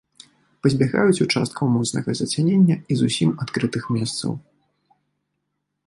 Пазбягаюць 0.61 1.23
участкаў 1.25 1.65
моцнага 1.75 2.09
зацянення 2.21 2.75
і 2.95 2.99
зусім 3.03 3.29
адкрытых 3.47 3.83
месцаў. 3.99 4.31